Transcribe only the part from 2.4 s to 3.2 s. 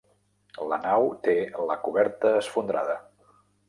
esfondrada.